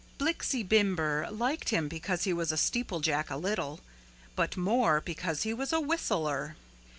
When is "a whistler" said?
5.71-6.55